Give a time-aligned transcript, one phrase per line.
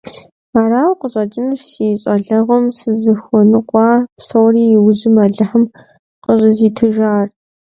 [0.61, 5.63] Арауэ къыщӀэкӀынущ си щӀалэгъуэм сызыхуэныкъуа псори иужьым Алыхьым
[6.23, 7.27] къыщӀызитыжар.